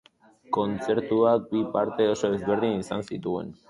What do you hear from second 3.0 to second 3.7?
zituen.